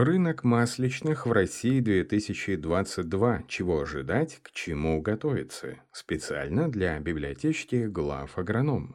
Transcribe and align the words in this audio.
Рынок 0.00 0.44
масличных 0.44 1.26
в 1.26 1.32
России 1.32 1.80
2022. 1.80 3.42
Чего 3.48 3.80
ожидать, 3.80 4.38
к 4.44 4.52
чему 4.52 5.02
готовиться? 5.02 5.74
Специально 5.90 6.70
для 6.70 7.00
библиотечки 7.00 7.88
глав 7.88 8.38
агроном. 8.38 8.94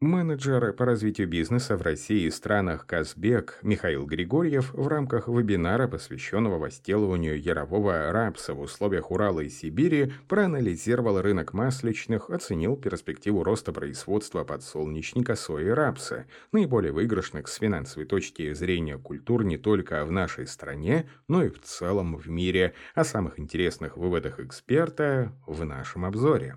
Менеджер 0.00 0.74
по 0.74 0.84
развитию 0.84 1.26
бизнеса 1.26 1.76
в 1.76 1.82
России 1.82 2.26
и 2.26 2.30
странах 2.30 2.86
Казбек 2.86 3.58
Михаил 3.62 4.06
Григорьев 4.06 4.72
в 4.72 4.86
рамках 4.86 5.26
вебинара, 5.26 5.88
посвященного 5.88 6.56
возделыванию 6.56 7.36
ярового 7.36 8.12
рапса 8.12 8.54
в 8.54 8.60
условиях 8.60 9.10
Урала 9.10 9.40
и 9.40 9.48
Сибири, 9.48 10.12
проанализировал 10.28 11.20
рынок 11.20 11.52
масличных, 11.52 12.30
оценил 12.30 12.76
перспективу 12.76 13.42
роста 13.42 13.72
производства 13.72 14.44
подсолнечника, 14.44 15.34
сои 15.34 15.66
и 15.66 15.70
рапса, 15.70 16.26
наиболее 16.52 16.92
выигрышных 16.92 17.48
с 17.48 17.56
финансовой 17.56 18.06
точки 18.06 18.52
зрения 18.52 18.98
культур 18.98 19.42
не 19.42 19.58
только 19.58 20.04
в 20.04 20.12
нашей 20.12 20.46
стране, 20.46 21.10
но 21.26 21.42
и 21.42 21.48
в 21.48 21.60
целом 21.62 22.14
в 22.14 22.28
мире, 22.28 22.74
о 22.94 23.02
самых 23.02 23.40
интересных 23.40 23.96
выводах 23.96 24.38
эксперта 24.38 25.32
в 25.44 25.64
нашем 25.64 26.04
обзоре. 26.04 26.54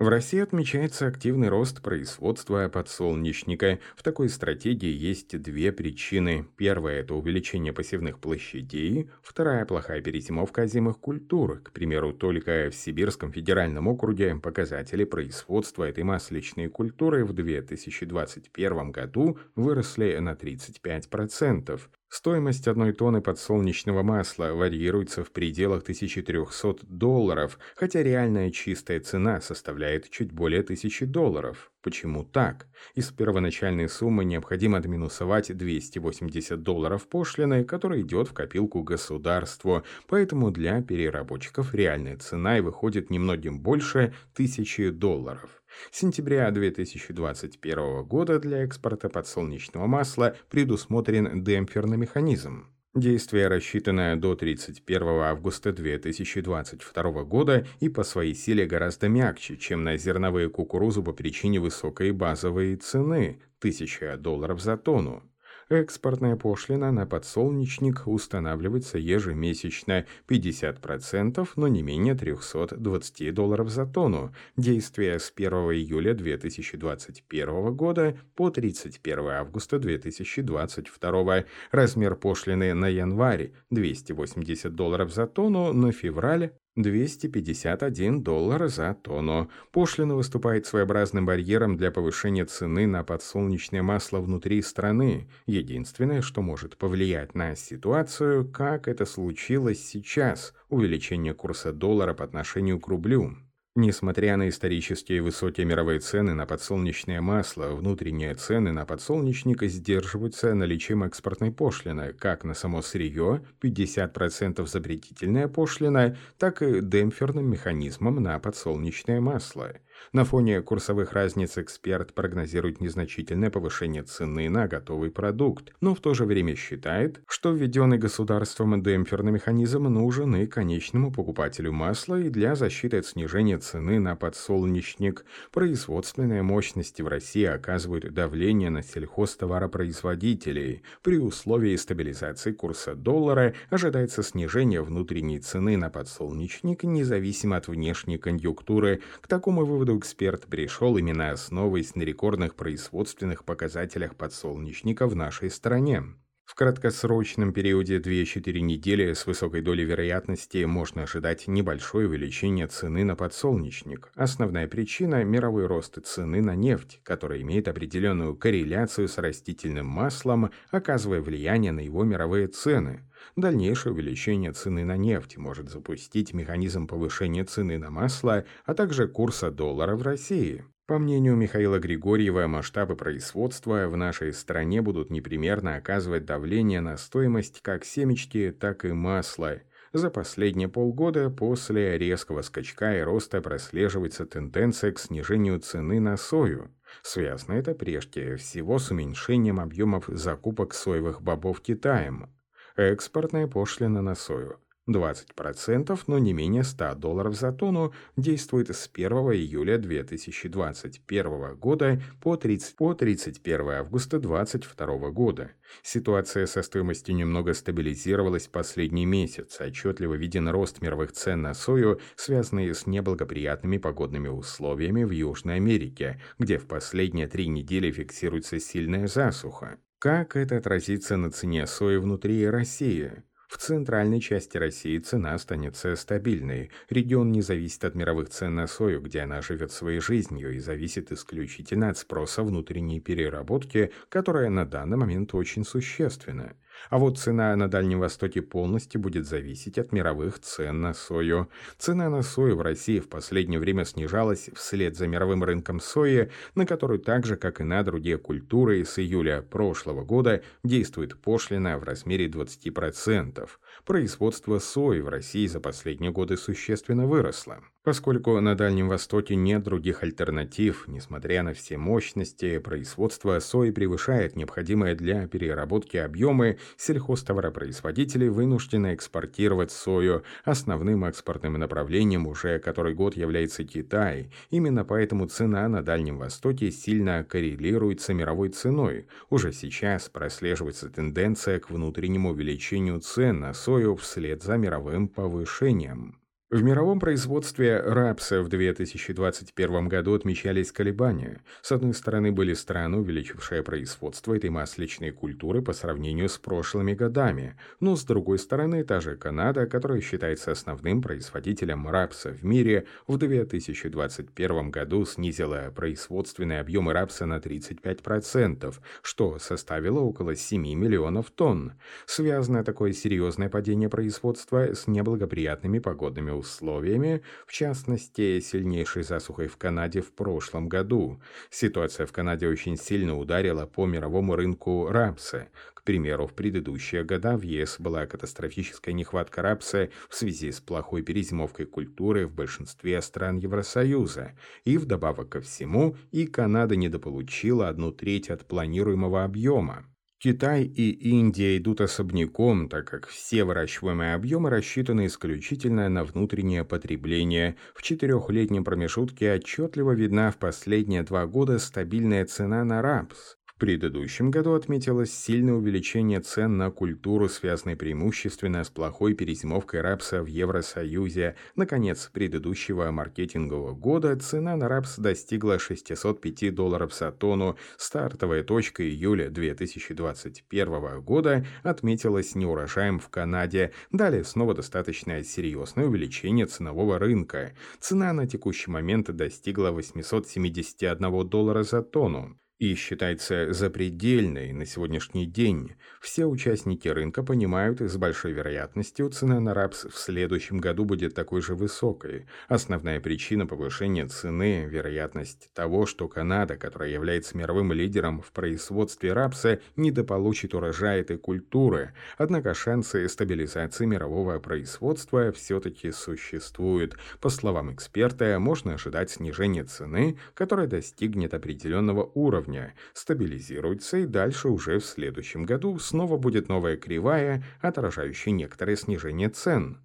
В 0.00 0.08
России 0.08 0.40
отмечается 0.40 1.06
активный 1.06 1.48
рост 1.48 1.80
производства 1.80 2.68
подсолнечника. 2.68 3.78
В 3.94 4.02
такой 4.02 4.28
стратегии 4.28 4.90
есть 4.90 5.40
две 5.40 5.70
причины. 5.70 6.48
Первая– 6.56 7.00
это 7.02 7.14
увеличение 7.14 7.72
посевных 7.72 8.18
площадей. 8.18 9.08
Вторая– 9.22 9.64
плохая 9.66 10.00
перезимовка 10.00 10.62
озимых 10.62 10.98
культур. 10.98 11.60
К 11.60 11.70
примеру, 11.70 12.12
только 12.12 12.70
в 12.72 12.74
Сибирском 12.74 13.30
федеральном 13.30 13.86
округе 13.86 14.34
показатели 14.34 15.04
производства 15.04 15.84
этой 15.84 16.02
масличной 16.02 16.66
культуры 16.66 17.24
в 17.24 17.32
2021 17.32 18.90
году 18.90 19.38
выросли 19.54 20.16
на 20.16 20.32
35%. 20.32 21.80
Стоимость 22.16 22.68
одной 22.68 22.92
тонны 22.92 23.20
подсолнечного 23.20 24.04
масла 24.04 24.52
варьируется 24.52 25.24
в 25.24 25.32
пределах 25.32 25.82
1300 25.82 26.86
долларов, 26.86 27.58
хотя 27.74 28.04
реальная 28.04 28.52
чистая 28.52 29.00
цена 29.00 29.40
составляет 29.40 30.08
чуть 30.10 30.30
более 30.30 30.60
1000 30.60 31.06
долларов. 31.06 31.72
Почему 31.82 32.22
так? 32.22 32.68
Из 32.94 33.10
первоначальной 33.10 33.88
суммы 33.88 34.24
необходимо 34.24 34.78
отминусовать 34.78 35.56
280 35.56 36.62
долларов 36.62 37.08
пошлины, 37.08 37.64
которая 37.64 38.02
идет 38.02 38.28
в 38.28 38.32
копилку 38.32 38.84
государству, 38.84 39.82
поэтому 40.06 40.52
для 40.52 40.80
переработчиков 40.82 41.74
реальная 41.74 42.16
цена 42.16 42.58
и 42.58 42.60
выходит 42.60 43.10
немногим 43.10 43.58
больше 43.58 44.14
1000 44.34 44.92
долларов. 44.92 45.63
Сентября 45.90 46.50
2021 46.50 48.04
года 48.04 48.38
для 48.38 48.64
экспорта 48.64 49.08
подсолнечного 49.08 49.86
масла 49.86 50.36
предусмотрен 50.48 51.42
демпферный 51.42 51.96
механизм. 51.96 52.68
Действие 52.94 53.48
рассчитано 53.48 54.20
до 54.20 54.36
31 54.36 55.02
августа 55.08 55.72
2022 55.72 57.24
года 57.24 57.66
и 57.80 57.88
по 57.88 58.04
своей 58.04 58.34
силе 58.34 58.66
гораздо 58.66 59.08
мягче, 59.08 59.56
чем 59.56 59.82
на 59.82 59.96
зерновые 59.96 60.48
кукурузу 60.48 61.02
по 61.02 61.12
причине 61.12 61.58
высокой 61.58 62.12
базовой 62.12 62.76
цены– 62.76 63.40
1000 63.58 64.16
долларов 64.18 64.62
за 64.62 64.76
тонну. 64.76 65.22
Экспортная 65.68 66.36
пошлина 66.36 66.92
на 66.92 67.06
подсолнечник 67.06 68.06
устанавливается 68.06 68.98
ежемесячно 68.98 70.06
50%, 70.28 71.48
но 71.56 71.68
не 71.68 71.82
менее 71.82 72.14
320 72.14 73.32
долларов 73.32 73.70
за 73.70 73.86
тонну. 73.86 74.34
Действие 74.56 75.18
с 75.18 75.32
1 75.34 75.52
июля 75.52 76.14
2021 76.14 77.74
года 77.74 78.18
по 78.34 78.50
31 78.50 79.28
августа 79.30 79.78
2022. 79.78 81.44
Размер 81.70 82.14
пошлины 82.16 82.74
на 82.74 82.88
январь 82.88 83.52
280 83.70 84.74
долларов 84.74 85.12
за 85.12 85.26
тонну, 85.26 85.72
на 85.72 85.92
февраль 85.92 86.52
251 86.76 88.22
доллар 88.22 88.68
за 88.68 88.94
тонну. 88.94 89.48
Пошлина 89.70 90.16
выступает 90.16 90.66
своеобразным 90.66 91.24
барьером 91.24 91.76
для 91.76 91.90
повышения 91.90 92.44
цены 92.44 92.86
на 92.86 93.04
подсолнечное 93.04 93.82
масло 93.82 94.18
внутри 94.18 94.60
страны. 94.62 95.28
Единственное, 95.46 96.20
что 96.20 96.42
может 96.42 96.76
повлиять 96.76 97.34
на 97.34 97.54
ситуацию, 97.54 98.48
как 98.50 98.88
это 98.88 99.06
случилось 99.06 99.84
сейчас– 99.84 100.52
увеличение 100.68 101.34
курса 101.34 101.72
доллара 101.72 102.14
по 102.14 102.24
отношению 102.24 102.80
к 102.80 102.88
рублю. 102.88 103.36
Несмотря 103.76 104.36
на 104.36 104.48
исторические 104.48 105.20
высокие 105.20 105.66
мировые 105.66 105.98
цены 105.98 106.32
на 106.32 106.46
подсолнечное 106.46 107.20
масло, 107.20 107.74
внутренние 107.74 108.32
цены 108.36 108.70
на 108.70 108.86
подсолнечник 108.86 109.64
сдерживаются 109.64 110.54
наличием 110.54 111.02
экспортной 111.02 111.50
пошлины, 111.50 112.12
как 112.12 112.44
на 112.44 112.54
само 112.54 112.82
сырье 112.82 113.44
50% 113.60 114.64
запретительная 114.66 115.48
пошлина, 115.48 116.16
так 116.38 116.62
и 116.62 116.80
демпферным 116.80 117.50
механизмом 117.50 118.22
на 118.22 118.38
подсолнечное 118.38 119.20
масло. 119.20 119.72
На 120.12 120.24
фоне 120.24 120.62
курсовых 120.62 121.12
разниц 121.12 121.58
эксперт 121.58 122.14
прогнозирует 122.14 122.80
незначительное 122.80 123.50
повышение 123.50 124.02
цены 124.02 124.48
на 124.48 124.68
готовый 124.68 125.10
продукт, 125.10 125.72
но 125.80 125.94
в 125.94 126.00
то 126.00 126.14
же 126.14 126.24
время 126.24 126.54
считает, 126.54 127.20
что 127.26 127.52
введенный 127.52 127.98
государством 127.98 128.82
демпферный 128.82 129.32
механизм 129.32 129.84
нужен 129.84 130.36
и 130.36 130.46
конечному 130.46 131.12
покупателю 131.12 131.72
масла 131.72 132.20
и 132.20 132.28
для 132.28 132.54
защиты 132.54 132.98
от 132.98 133.06
снижения 133.06 133.58
цены 133.58 133.98
на 133.98 134.16
подсолнечник. 134.16 135.24
Производственные 135.52 136.42
мощности 136.42 137.02
в 137.02 137.08
России 137.08 137.44
оказывают 137.44 138.12
давление 138.14 138.70
на 138.70 138.82
сельхозтоваропроизводителей. 138.82 140.82
При 141.02 141.18
условии 141.18 141.76
стабилизации 141.76 142.52
курса 142.52 142.94
доллара 142.94 143.54
ожидается 143.68 144.22
снижение 144.22 144.82
внутренней 144.82 145.40
цены 145.40 145.76
на 145.76 145.90
подсолнечник 145.90 146.84
независимо 146.84 147.56
от 147.56 147.68
внешней 147.68 148.18
конъюнктуры. 148.18 149.00
К 149.20 149.26
такому 149.26 149.64
выводу 149.64 149.83
выводу 149.84 149.98
эксперт 149.98 150.46
пришел 150.46 150.96
именно 150.96 151.30
основываясь 151.30 151.94
на 151.94 152.02
рекордных 152.04 152.54
производственных 152.54 153.44
показателях 153.44 154.16
подсолнечника 154.16 155.06
в 155.06 155.14
нашей 155.14 155.50
стране. 155.50 156.04
В 156.46 156.54
краткосрочном 156.54 157.52
периоде 157.52 157.98
2-4 157.98 158.60
недели 158.60 159.12
с 159.12 159.26
высокой 159.26 159.60
долей 159.60 159.84
вероятности 159.84 160.64
можно 160.64 161.02
ожидать 161.02 161.48
небольшое 161.48 162.06
увеличение 162.06 162.66
цены 162.66 163.04
на 163.04 163.14
подсолнечник. 163.14 164.10
Основная 164.14 164.68
причина– 164.68 165.22
мировой 165.24 165.66
рост 165.66 165.98
цены 166.02 166.40
на 166.40 166.54
нефть, 166.54 167.00
которая 167.02 167.42
имеет 167.42 167.68
определенную 167.68 168.36
корреляцию 168.36 169.08
с 169.08 169.18
растительным 169.18 169.86
маслом, 169.86 170.50
оказывая 170.70 171.20
влияние 171.20 171.72
на 171.72 171.80
его 171.80 172.04
мировые 172.04 172.46
цены– 172.46 173.06
Дальнейшее 173.36 173.92
увеличение 173.92 174.52
цены 174.52 174.84
на 174.84 174.96
нефть 174.96 175.36
может 175.36 175.68
запустить 175.68 176.34
механизм 176.34 176.86
повышения 176.86 177.44
цены 177.44 177.78
на 177.78 177.90
масло, 177.90 178.44
а 178.64 178.74
также 178.74 179.08
курса 179.08 179.50
доллара 179.50 179.96
в 179.96 180.02
России. 180.02 180.64
По 180.86 180.98
мнению 180.98 181.34
Михаила 181.34 181.78
Григорьева, 181.78 182.46
масштабы 182.46 182.94
производства 182.94 183.88
в 183.88 183.96
нашей 183.96 184.34
стране 184.34 184.82
будут 184.82 185.10
непримерно 185.10 185.76
оказывать 185.76 186.26
давление 186.26 186.82
на 186.82 186.98
стоимость 186.98 187.62
как 187.62 187.86
семечки, 187.86 188.54
так 188.58 188.84
и 188.84 188.92
масла. 188.92 189.62
За 189.94 190.10
последние 190.10 190.68
полгода 190.68 191.30
после 191.30 191.96
резкого 191.96 192.42
скачка 192.42 192.98
и 192.98 193.00
роста 193.00 193.40
прослеживается 193.40 194.26
тенденция 194.26 194.92
к 194.92 194.98
снижению 194.98 195.58
цены 195.60 196.00
на 196.00 196.18
сою. 196.18 196.70
Связано 197.02 197.54
это 197.54 197.74
прежде 197.74 198.36
всего 198.36 198.78
с 198.78 198.90
уменьшением 198.90 199.60
объемов 199.60 200.04
закупок 200.08 200.74
соевых 200.74 201.22
бобов 201.22 201.60
Китаем. 201.60 202.28
Экспортная 202.76 203.46
пошлина 203.46 204.02
на 204.02 204.16
сою 204.16 204.58
20%, 204.88 205.96
но 206.08 206.18
не 206.18 206.32
менее 206.32 206.64
100 206.64 206.96
долларов 206.96 207.36
за 207.36 207.52
тонну 207.52 207.92
действует 208.16 208.68
с 208.70 208.90
1 208.92 209.12
июля 209.12 209.78
2021 209.78 211.54
года 211.54 212.02
по, 212.20 212.36
30, 212.36 212.74
по 212.74 212.94
31 212.94 213.70
августа 213.70 214.18
2022 214.18 215.10
года. 215.10 215.52
Ситуация 215.84 216.46
со 216.46 216.62
стоимостью 216.62 217.14
немного 217.14 217.54
стабилизировалась 217.54 218.48
последний 218.48 219.06
месяц. 219.06 219.60
Отчетливо 219.60 220.14
виден 220.14 220.48
рост 220.48 220.82
мировых 220.82 221.12
цен 221.12 221.42
на 221.42 221.54
сою, 221.54 222.00
связанный 222.16 222.74
с 222.74 222.88
неблагоприятными 222.88 223.78
погодными 223.78 224.26
условиями 224.26 225.04
в 225.04 225.10
Южной 225.10 225.56
Америке, 225.56 226.20
где 226.40 226.58
в 226.58 226.66
последние 226.66 227.28
три 227.28 227.46
недели 227.46 227.92
фиксируется 227.92 228.58
сильная 228.58 229.06
засуха. 229.06 229.78
Как 230.04 230.36
это 230.36 230.58
отразится 230.58 231.16
на 231.16 231.30
цене 231.30 231.66
сои 231.66 231.96
внутри 231.96 232.46
России? 232.46 233.10
В 233.48 233.56
центральной 233.56 234.20
части 234.20 234.58
России 234.58 234.98
цена 234.98 235.32
останется 235.32 235.96
стабильной. 235.96 236.70
Регион 236.90 237.32
не 237.32 237.40
зависит 237.40 237.86
от 237.86 237.94
мировых 237.94 238.28
цен 238.28 238.54
на 238.54 238.66
сою, 238.66 239.00
где 239.00 239.20
она 239.20 239.40
живет 239.40 239.72
своей 239.72 240.00
жизнью 240.00 240.54
и 240.54 240.58
зависит 240.58 241.10
исключительно 241.10 241.88
от 241.88 241.96
спроса 241.96 242.42
внутренней 242.42 243.00
переработки, 243.00 243.92
которая 244.10 244.50
на 244.50 244.66
данный 244.66 244.98
момент 244.98 245.34
очень 245.34 245.64
существенна. 245.64 246.54
А 246.90 246.98
вот 246.98 247.18
цена 247.18 247.54
на 247.56 247.68
Дальнем 247.68 248.00
Востоке 248.00 248.42
полностью 248.42 249.00
будет 249.00 249.26
зависеть 249.26 249.78
от 249.78 249.92
мировых 249.92 250.38
цен 250.40 250.80
на 250.80 250.94
сою. 250.94 251.48
Цена 251.78 252.08
на 252.08 252.22
сою 252.22 252.56
в 252.56 252.62
России 252.62 253.00
в 253.00 253.08
последнее 253.08 253.58
время 253.58 253.84
снижалась 253.84 254.50
вслед 254.54 254.96
за 254.96 255.06
мировым 255.06 255.44
рынком 255.44 255.80
сои, 255.80 256.30
на 256.54 256.66
который 256.66 256.98
так 256.98 257.26
же, 257.26 257.36
как 257.36 257.60
и 257.60 257.64
на 257.64 257.82
другие 257.82 258.18
культуры, 258.18 258.84
с 258.84 258.98
июля 258.98 259.42
прошлого 259.42 260.04
года 260.04 260.42
действует 260.62 261.20
пошлина 261.20 261.78
в 261.78 261.84
размере 261.84 262.28
20%. 262.28 263.48
Производство 263.84 264.58
сои 264.58 265.00
в 265.00 265.08
России 265.08 265.46
за 265.46 265.60
последние 265.60 266.12
годы 266.12 266.36
существенно 266.36 267.06
выросло. 267.06 267.60
Поскольку 267.84 268.40
на 268.40 268.54
Дальнем 268.54 268.88
Востоке 268.88 269.36
нет 269.36 269.62
других 269.62 270.02
альтернатив, 270.02 270.88
несмотря 270.88 271.42
на 271.42 271.52
все 271.52 271.76
мощности, 271.76 272.56
производство 272.56 273.38
сои 273.40 273.72
превышает 273.72 274.36
необходимые 274.36 274.94
для 274.94 275.28
переработки 275.28 275.98
объемы, 275.98 276.56
сельхозтоваропроизводители 276.78 278.28
вынуждены 278.28 278.94
экспортировать 278.94 279.70
сою. 279.70 280.22
Основным 280.44 281.04
экспортным 281.04 281.52
направлением 281.54 282.26
уже 282.26 282.58
который 282.58 282.94
год 282.94 283.18
является 283.18 283.64
Китай. 283.64 284.30
Именно 284.48 284.86
поэтому 284.86 285.26
цена 285.26 285.68
на 285.68 285.82
Дальнем 285.82 286.16
Востоке 286.16 286.70
сильно 286.70 287.22
коррелирует 287.22 288.00
с 288.00 288.10
мировой 288.14 288.48
ценой. 288.48 289.08
Уже 289.28 289.52
сейчас 289.52 290.08
прослеживается 290.08 290.88
тенденция 290.88 291.60
к 291.60 291.68
внутреннему 291.68 292.30
увеличению 292.30 293.00
цен 293.00 293.40
на 293.40 293.52
сою 293.52 293.94
вслед 293.96 294.42
за 294.42 294.56
мировым 294.56 295.06
повышением. 295.06 296.23
В 296.50 296.62
мировом 296.62 297.00
производстве 297.00 297.80
рапса 297.80 298.42
в 298.42 298.48
2021 298.48 299.88
году 299.88 300.14
отмечались 300.14 300.72
колебания. 300.72 301.42
С 301.62 301.72
одной 301.72 301.94
стороны, 301.94 302.32
были 302.32 302.52
страны, 302.52 302.98
увеличившие 302.98 303.62
производство 303.62 304.36
этой 304.36 304.50
масличной 304.50 305.10
культуры 305.10 305.62
по 305.62 305.72
сравнению 305.72 306.28
с 306.28 306.36
прошлыми 306.36 306.92
годами, 306.92 307.56
но 307.80 307.96
с 307.96 308.04
другой 308.04 308.38
стороны, 308.38 308.84
та 308.84 309.00
же 309.00 309.16
Канада, 309.16 309.66
которая 309.66 310.02
считается 310.02 310.52
основным 310.52 311.00
производителем 311.00 311.88
рапса 311.88 312.30
в 312.30 312.44
мире, 312.44 312.84
в 313.06 313.16
2021 313.16 314.70
году 314.70 315.06
снизила 315.06 315.72
производственные 315.74 316.60
объемы 316.60 316.92
рапса 316.92 317.24
на 317.24 317.38
35%, 317.38 318.74
что 319.00 319.38
составило 319.38 320.00
около 320.00 320.36
7 320.36 320.60
миллионов 320.60 321.30
тонн. 321.30 321.72
Связано 322.04 322.64
такое 322.64 322.92
серьезное 322.92 323.48
падение 323.48 323.88
производства 323.88 324.74
с 324.74 324.86
неблагоприятными 324.86 325.78
погодными 325.78 326.33
условиями 326.34 327.22
в 327.46 327.52
частности, 327.52 328.40
сильнейшей 328.40 329.02
засухой 329.02 329.48
в 329.48 329.56
Канаде 329.56 330.00
в 330.00 330.12
прошлом 330.12 330.68
году. 330.68 331.20
Ситуация 331.50 332.06
в 332.06 332.12
Канаде 332.12 332.48
очень 332.48 332.76
сильно 332.76 333.18
ударила 333.18 333.66
по 333.66 333.86
мировому 333.86 334.36
рынку 334.36 334.88
рапса. 334.88 335.48
К 335.74 335.82
примеру, 335.82 336.26
в 336.26 336.32
предыдущие 336.32 337.04
года 337.04 337.36
в 337.36 337.42
ЕС 337.42 337.76
была 337.78 338.06
катастрофическая 338.06 338.94
нехватка 338.94 339.42
рапса 339.42 339.90
в 340.08 340.14
связи 340.14 340.50
с 340.50 340.60
плохой 340.60 341.02
перезимовкой 341.02 341.66
культуры 341.66 342.26
в 342.26 342.34
большинстве 342.34 343.02
стран 343.02 343.36
Евросоюза. 343.36 344.32
И 344.64 344.78
вдобавок 344.78 345.28
ко 345.28 345.40
всему, 345.40 345.96
и 346.10 346.26
Канада 346.26 346.76
недополучила 346.76 347.68
одну 347.68 347.92
треть 347.92 348.30
от 348.30 348.46
планируемого 348.46 349.24
объема. 349.24 349.84
Китай 350.24 350.64
и 350.64 350.90
Индия 351.10 351.58
идут 351.58 351.82
особняком, 351.82 352.70
так 352.70 352.86
как 352.86 353.08
все 353.08 353.44
выращиваемые 353.44 354.14
объемы 354.14 354.48
рассчитаны 354.48 355.04
исключительно 355.04 355.90
на 355.90 356.02
внутреннее 356.02 356.64
потребление. 356.64 357.56
В 357.74 357.82
четырехлетнем 357.82 358.64
промежутке 358.64 359.34
отчетливо 359.34 359.92
видна 359.92 360.30
в 360.30 360.38
последние 360.38 361.02
два 361.02 361.26
года 361.26 361.58
стабильная 361.58 362.24
цена 362.24 362.64
на 362.64 362.80
рапс. 362.80 363.36
Предыдущем 363.58 364.32
году 364.32 364.54
отметилось 364.54 365.14
сильное 365.14 365.54
увеличение 365.54 366.18
цен 366.18 366.56
на 366.56 366.72
культуру, 366.72 367.28
связанное 367.28 367.76
преимущественно 367.76 368.64
с 368.64 368.68
плохой 368.68 369.14
перезимовкой 369.14 369.80
рапса 369.80 370.24
в 370.24 370.26
Евросоюзе. 370.26 371.36
Наконец, 371.54 372.10
предыдущего 372.12 372.90
маркетингового 372.90 373.72
года 373.72 374.16
цена 374.16 374.56
на 374.56 374.68
рапс 374.68 374.98
достигла 374.98 375.60
605 375.60 376.52
долларов 376.52 376.92
за 376.92 377.12
тонну. 377.12 377.56
Стартовая 377.76 378.42
точка 378.42 378.82
июля 378.82 379.30
2021 379.30 381.00
года 381.00 381.46
отметилась 381.62 382.34
неурожаем 382.34 382.98
в 382.98 383.08
Канаде. 383.08 383.70
Далее 383.92 384.24
снова 384.24 384.54
достаточно 384.54 385.22
серьезное 385.22 385.86
увеличение 385.86 386.46
ценового 386.46 386.98
рынка. 386.98 387.52
Цена 387.78 388.12
на 388.12 388.26
текущий 388.26 388.72
момент 388.72 389.14
достигла 389.14 389.70
871 389.70 391.28
доллара 391.28 391.62
за 391.62 391.82
тонну 391.82 392.36
и 392.58 392.74
считается 392.74 393.52
запредельной 393.52 394.52
на 394.52 394.64
сегодняшний 394.64 395.26
день, 395.26 395.72
все 396.00 396.26
участники 396.26 396.86
рынка 396.86 397.22
понимают, 397.22 397.80
с 397.80 397.96
большой 397.96 398.32
вероятностью 398.32 399.08
цена 399.10 399.40
на 399.40 399.54
рапс 399.54 399.84
в 399.86 399.96
следующем 399.98 400.58
году 400.58 400.84
будет 400.84 401.14
такой 401.14 401.42
же 401.42 401.54
высокой. 401.54 402.26
Основная 402.48 403.00
причина 403.00 403.46
повышения 403.46 404.06
цены– 404.06 404.66
вероятность 404.68 405.50
того, 405.52 405.86
что 405.86 406.08
Канада, 406.08 406.56
которая 406.56 406.90
является 406.90 407.36
мировым 407.36 407.72
лидером 407.72 408.22
в 408.22 408.32
производстве 408.32 409.12
рапса, 409.12 409.60
недополучит 409.76 410.54
урожай 410.54 411.00
этой 411.00 411.18
культуры. 411.18 411.92
Однако 412.18 412.54
шансы 412.54 413.08
стабилизации 413.08 413.84
мирового 413.84 414.38
производства 414.38 415.32
все-таки 415.32 415.90
существуют. 415.90 416.96
По 417.20 417.30
словам 417.30 417.74
эксперта, 417.74 418.38
можно 418.38 418.74
ожидать 418.74 419.10
снижения 419.10 419.64
цены, 419.64 420.18
которая 420.34 420.66
достигнет 420.66 421.34
определенного 421.34 422.10
уровня, 422.14 422.43
уровня, 422.44 422.74
стабилизируется 422.92 423.98
и 423.98 424.06
дальше 424.06 424.48
уже 424.48 424.78
в 424.78 424.84
следующем 424.84 425.44
году 425.44 425.78
снова 425.78 426.16
будет 426.18 426.48
новая 426.48 426.76
кривая, 426.76 427.42
отражающая 427.60 428.32
некоторое 428.32 428.76
снижение 428.76 429.28
цен. 429.30 429.80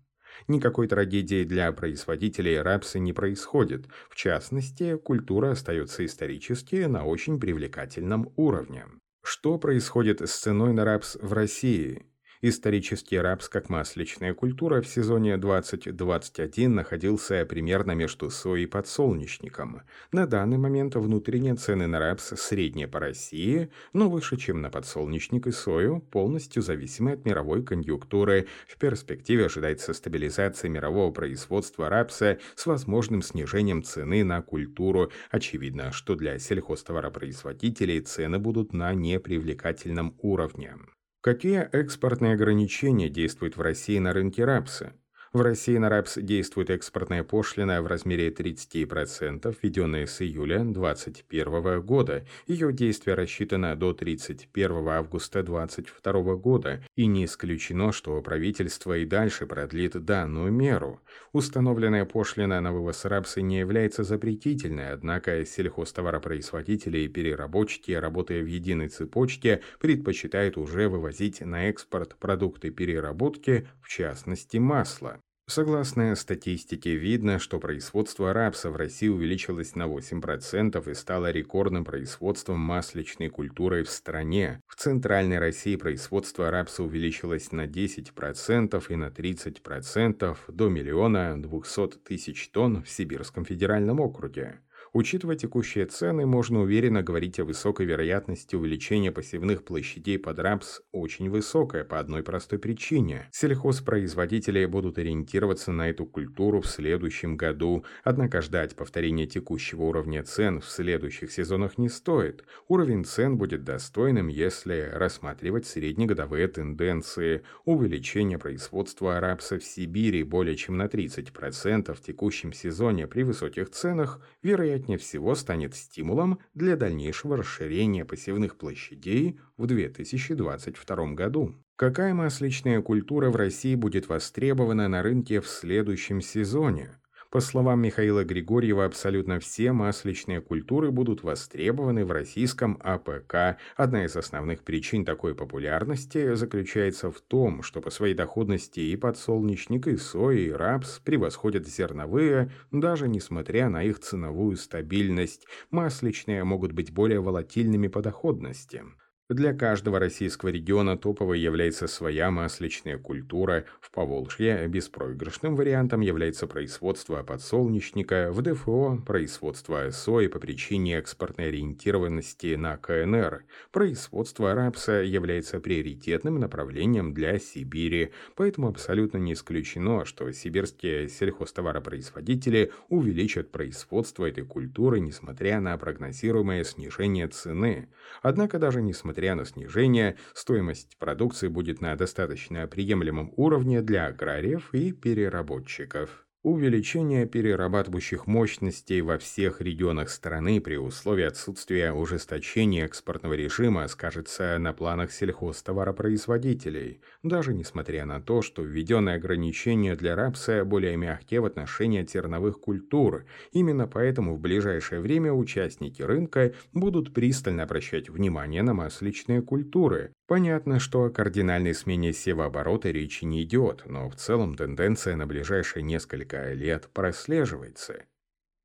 Никакой 0.47 0.87
трагедии 0.87 1.43
для 1.43 1.71
производителей 1.71 2.61
рапса 2.61 2.99
не 2.99 3.13
происходит. 3.13 3.87
В 4.09 4.15
частности, 4.15 4.95
культура 4.97 5.51
остается 5.51 6.05
исторически 6.05 6.85
на 6.85 7.05
очень 7.05 7.39
привлекательном 7.39 8.31
уровне. 8.35 8.85
Что 9.21 9.57
происходит 9.57 10.21
с 10.21 10.39
ценой 10.39 10.73
на 10.73 10.85
рапс 10.85 11.17
в 11.21 11.33
России? 11.33 12.08
Исторический 12.41 13.19
рапс 13.19 13.49
как 13.49 13.67
масличная 13.67 14.33
культура 14.33 14.81
в 14.81 14.87
сезоне 14.87 15.35
2021 15.35 16.73
находился 16.73 17.45
примерно 17.45 17.91
между 17.91 18.29
соей 18.29 18.63
и 18.63 18.65
подсолнечником. 18.65 19.81
На 20.13 20.25
данный 20.25 20.57
момент 20.57 20.95
внутренние 20.95 21.55
цены 21.55 21.87
на 21.87 21.99
рапс 21.99 22.27
средние 22.37 22.87
по 22.87 23.01
России, 23.01 23.69
но 23.91 24.09
выше, 24.09 24.37
чем 24.37 24.61
на 24.61 24.69
подсолнечник 24.69 25.47
и 25.47 25.51
сою, 25.51 25.99
полностью 25.99 26.61
зависимы 26.61 27.11
от 27.11 27.25
мировой 27.25 27.61
конъюнктуры. 27.61 28.47
В 28.69 28.77
перспективе 28.77 29.47
ожидается 29.47 29.93
стабилизация 29.93 30.69
мирового 30.69 31.11
производства 31.11 31.89
рапса 31.89 32.39
с 32.55 32.65
возможным 32.65 33.21
снижением 33.21 33.83
цены 33.83 34.23
на 34.23 34.41
культуру. 34.41 35.11
Очевидно, 35.29 35.91
что 35.91 36.15
для 36.15 36.39
сельхозтоваропроизводителей 36.39 37.99
цены 37.99 38.39
будут 38.39 38.71
на 38.71 38.93
непривлекательном 38.93 40.15
уровне. 40.21 40.77
Какие 41.21 41.61
экспортные 41.61 42.33
ограничения 42.33 43.09
действуют 43.09 43.55
в 43.55 43.61
России 43.61 43.99
на 43.99 44.11
рынке 44.11 44.43
рапса? 44.43 44.93
В 45.31 45.41
России 45.41 45.77
на 45.77 45.89
рапс 45.89 46.17
действует 46.17 46.71
экспортная 46.71 47.23
пошлина 47.23 47.83
в 47.83 47.87
размере 47.87 48.31
30%, 48.31 49.55
введенная 49.61 50.07
с 50.07 50.23
июля 50.23 50.63
2021 50.63 51.81
года. 51.81 52.25
Ее 52.47 52.73
действие 52.73 53.13
рассчитано 53.15 53.75
до 53.75 53.93
31 53.93 54.87
августа 54.87 55.43
2022 55.43 56.35
года, 56.35 56.83
и 56.95 57.05
не 57.05 57.25
исключено, 57.25 57.91
что 57.91 58.19
правительство 58.23 58.97
и 58.97 59.05
дальше 59.05 59.45
продлит 59.45 60.03
данную 60.03 60.51
меру. 60.51 60.99
Установленная 61.31 62.05
пошлина 62.05 62.59
на 62.59 62.73
вывоз 62.73 63.05
рапса 63.05 63.43
не 63.43 63.59
является 63.59 64.03
запретительной, 64.03 64.89
однако 64.89 65.45
сельхозтоваропроизводители 65.45 66.97
и 66.99 67.07
переработчики, 67.07 67.91
работая 67.91 68.41
в 68.41 68.47
единой 68.47 68.87
цепочке, 68.87 69.61
предпочитают 69.79 70.57
уже 70.57 70.89
вывозить 70.89 71.41
на 71.41 71.69
экспорт 71.69 72.15
продукты 72.15 72.71
переработки, 72.71 73.67
в 73.83 73.89
частности 73.89 74.57
масло. 74.57 75.19
Согласно 75.49 76.15
статистике, 76.15 76.93
видно, 76.95 77.39
что 77.39 77.59
производство 77.59 78.33
рапса 78.33 78.69
в 78.69 78.75
России 78.75 79.07
увеличилось 79.07 79.73
на 79.73 79.87
8% 79.87 80.91
и 80.91 80.93
стало 80.93 81.31
рекордным 81.31 81.85
производством 81.85 82.59
масличной 82.59 83.29
культуры 83.29 83.83
в 83.83 83.89
стране. 83.89 84.61
В 84.67 84.75
Центральной 84.75 85.39
России 85.39 85.75
производство 85.75 86.51
рапса 86.51 86.83
увеличилось 86.83 87.51
на 87.51 87.65
10% 87.65 88.85
и 88.89 88.95
на 88.95 89.07
30% 89.07 90.37
до 90.49 90.69
миллиона 90.69 91.41
200 91.41 91.97
тысяч 92.05 92.49
тонн 92.49 92.83
в 92.83 92.87
Сибирском 92.87 93.43
федеральном 93.43 94.01
округе. 94.01 94.59
Учитывая 94.91 95.35
текущие 95.35 95.85
цены, 95.85 96.25
можно 96.25 96.61
уверенно 96.61 97.03
говорить 97.03 97.39
о 97.39 97.45
высокой 97.45 97.85
вероятности 97.85 98.55
увеличения 98.55 99.11
посевных 99.11 99.63
площадей 99.63 100.17
под 100.17 100.39
рапс 100.39 100.81
очень 100.91 101.29
высокая 101.29 101.83
по 101.83 101.99
одной 101.99 102.23
простой 102.23 102.57
причине. 102.57 103.27
Сельхозпроизводители 103.31 104.65
будут 104.65 104.97
ориентироваться 104.97 105.71
на 105.71 105.89
эту 105.89 106.07
культуру 106.07 106.61
в 106.61 106.67
следующем 106.67 107.37
году, 107.37 107.85
однако 108.03 108.41
ждать 108.41 108.75
повторения 108.75 109.27
текущего 109.27 109.83
уровня 109.83 110.23
цен 110.23 110.59
в 110.59 110.65
следующих 110.65 111.31
сезонах 111.31 111.77
не 111.77 111.89
стоит. 111.89 112.43
Уровень 112.67 113.05
цен 113.05 113.37
будет 113.37 113.63
достойным, 113.63 114.27
если 114.27 114.89
рассматривать 114.91 115.67
среднегодовые 115.67 116.47
тенденции. 116.47 117.43
Увеличение 117.65 118.39
производства 118.39 119.19
рапса 119.19 119.59
в 119.59 119.63
Сибири 119.63 120.23
более 120.23 120.55
чем 120.55 120.77
на 120.77 120.87
30% 120.87 121.93
в 121.93 122.01
текущем 122.01 122.53
сезоне 122.53 123.05
при 123.05 123.21
высоких 123.21 123.69
ценах, 123.69 124.19
вероятно, 124.41 124.78
вероятнее 124.79 124.97
всего 124.97 125.35
станет 125.35 125.75
стимулом 125.75 126.39
для 126.53 126.75
дальнейшего 126.77 127.37
расширения 127.37 128.05
посевных 128.05 128.57
площадей 128.57 129.39
в 129.57 129.67
2022 129.67 131.13
году. 131.13 131.55
Какая 131.75 132.13
масличная 132.13 132.81
культура 132.81 133.29
в 133.29 133.35
России 133.35 133.75
будет 133.75 134.07
востребована 134.07 134.87
на 134.87 135.01
рынке 135.01 135.41
в 135.41 135.47
следующем 135.47 136.21
сезоне? 136.21 136.98
По 137.31 137.41
словам 137.41 137.83
Михаила 137.83 138.23
Григорьева, 138.23 138.85
абсолютно 138.85 139.39
все 139.39 139.71
масличные 139.71 140.41
культуры 140.41 140.89
будут 140.89 141.21
востребованы 141.21 142.03
в 142.03 142.11
российском 142.11 142.79
АПК. 142.81 143.59
Одна 143.75 144.05
из 144.05 144.15
основных 144.15 144.63
причин 144.63 145.05
такой 145.05 145.35
популярности 145.35 146.33
заключается 146.33 147.11
в 147.11 147.21
том, 147.21 147.61
что 147.61 147.81
по 147.81 147.91
своей 147.91 148.15
доходности 148.15 148.79
и 148.79 148.95
подсолнечник, 148.95 149.85
и 149.85 149.97
соя, 149.97 150.39
и 150.39 150.49
рапс 150.49 150.97
превосходят 150.97 151.67
зерновые, 151.67 152.51
даже 152.71 153.07
несмотря 153.07 153.69
на 153.69 153.83
их 153.83 153.99
ценовую 153.99 154.57
стабильность. 154.57 155.45
Масличные 155.69 156.43
могут 156.43 156.71
быть 156.71 156.91
более 156.91 157.19
волатильными 157.19 157.89
по 157.89 158.01
доходности. 158.01 158.83
Для 159.29 159.53
каждого 159.53 159.99
российского 159.99 160.49
региона 160.49 160.97
топовой 160.97 161.39
является 161.39 161.85
своя 161.85 162.31
масличная 162.31 162.97
культура. 162.97 163.65
В 163.79 163.91
Поволжье 163.91 164.67
беспроигрышным 164.67 165.55
вариантом 165.55 166.01
является 166.01 166.47
производство 166.47 167.21
подсолнечника, 167.21 168.31
в 168.31 168.41
ДФО– 168.41 169.03
производство 169.05 169.87
сои 169.91 170.25
по 170.25 170.39
причине 170.39 170.97
экспортной 170.97 171.49
ориентированности 171.49 172.55
на 172.55 172.75
КНР. 172.77 173.43
Производство 173.71 174.55
рапса 174.55 174.93
является 174.93 175.59
приоритетным 175.59 176.39
направлением 176.39 177.13
для 177.13 177.37
Сибири, 177.37 178.11
поэтому 178.35 178.67
абсолютно 178.67 179.19
не 179.19 179.33
исключено, 179.33 180.05
что 180.05 180.31
сибирские 180.31 181.07
сельхозтоваропроизводители 181.07 182.71
увеличат 182.87 183.51
производство 183.51 184.25
этой 184.25 184.43
культуры, 184.43 184.99
несмотря 184.99 185.59
на 185.59 185.77
прогнозируемое 185.77 186.63
снижение 186.63 187.27
цены. 187.27 187.89
Однако 188.23 188.57
даже 188.57 188.81
несмотря 188.81 189.18
несмотря 189.19 189.35
на 189.35 189.43
снижение, 189.43 190.15
стоимость 190.33 190.97
продукции 190.97 191.49
будет 191.49 191.81
на 191.81 191.93
достаточно 191.97 192.65
приемлемом 192.67 193.33
уровне 193.35 193.81
для 193.81 194.07
аграриев 194.07 194.73
и 194.73 194.93
переработчиков. 194.93 196.25
Увеличение 196.41 197.25
перерабатывающих 197.25 198.25
мощностей 198.25 199.01
во 199.01 199.17
всех 199.17 199.59
регионах 199.59 200.09
страны 200.09 200.61
при 200.61 200.77
условии 200.77 201.25
отсутствия 201.25 201.91
ужесточения 201.91 202.85
экспортного 202.85 203.33
режима 203.33 203.85
скажется 203.89 204.57
на 204.57 204.71
планах 204.71 205.11
сельхозтоваропроизводителей, 205.11 207.01
даже 207.23 207.53
несмотря 207.53 208.05
на 208.05 208.21
то, 208.21 208.41
что 208.41 208.61
введенные 208.61 209.17
ограничения 209.17 209.97
для 209.97 210.15
рапса 210.15 210.63
более 210.63 210.95
мягкие 210.95 211.41
в 211.41 211.45
отношении 211.45 212.03
терновых 212.03 212.61
культур. 212.61 213.25
Именно 213.51 213.85
поэтому 213.87 214.37
в 214.37 214.39
ближайшее 214.39 215.01
время 215.01 215.33
участники 215.33 216.01
рынка 216.01 216.53
будут 216.71 217.13
пристально 217.13 217.63
обращать 217.63 218.09
внимание 218.09 218.63
на 218.63 218.73
масличные 218.73 219.41
культуры, 219.41 220.13
Понятно, 220.29 220.77
что 220.79 221.05
о 221.05 221.09
кардинальной 221.09 221.73
смене 221.73 222.13
севооборота 222.13 222.91
речи 222.91 223.25
не 223.25 223.41
идет, 223.41 223.81
но 223.87 224.07
в 224.11 224.15
целом 224.15 224.53
тенденция 224.53 225.15
на 225.15 225.25
ближайшие 225.25 225.81
несколько 225.81 226.53
лет 226.53 226.87
прослеживается. 226.93 228.05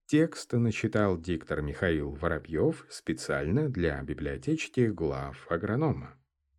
Текст 0.04 0.52
начитал 0.52 1.18
диктор 1.18 1.62
Михаил 1.62 2.10
Воробьев 2.10 2.84
специально 2.90 3.70
для 3.70 4.02
библиотечки 4.02 4.88
глав 4.88 5.46
агронома. 5.50 6.14